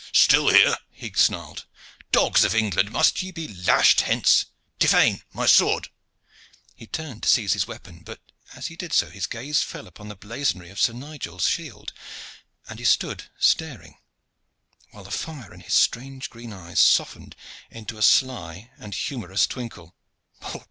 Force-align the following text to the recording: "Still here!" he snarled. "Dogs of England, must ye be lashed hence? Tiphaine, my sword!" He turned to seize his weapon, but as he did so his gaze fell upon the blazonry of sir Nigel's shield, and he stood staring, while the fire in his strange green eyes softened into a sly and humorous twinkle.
"Still 0.13 0.49
here!" 0.49 0.77
he 0.89 1.13
snarled. 1.15 1.67
"Dogs 2.11 2.43
of 2.43 2.55
England, 2.55 2.89
must 2.91 3.21
ye 3.21 3.29
be 3.29 3.47
lashed 3.47 4.01
hence? 4.01 4.47
Tiphaine, 4.79 5.21
my 5.31 5.45
sword!" 5.45 5.89
He 6.73 6.87
turned 6.87 7.21
to 7.21 7.29
seize 7.29 7.53
his 7.53 7.67
weapon, 7.67 8.01
but 8.03 8.19
as 8.55 8.65
he 8.65 8.75
did 8.75 8.93
so 8.93 9.11
his 9.11 9.27
gaze 9.27 9.61
fell 9.61 9.85
upon 9.85 10.07
the 10.07 10.15
blazonry 10.15 10.71
of 10.71 10.79
sir 10.81 10.93
Nigel's 10.93 11.47
shield, 11.47 11.93
and 12.67 12.79
he 12.79 12.85
stood 12.85 13.25
staring, 13.37 13.99
while 14.89 15.03
the 15.03 15.11
fire 15.11 15.53
in 15.53 15.59
his 15.59 15.75
strange 15.75 16.31
green 16.31 16.51
eyes 16.51 16.79
softened 16.79 17.35
into 17.69 17.99
a 17.99 18.01
sly 18.01 18.71
and 18.79 18.95
humorous 18.95 19.45
twinkle. 19.45 19.93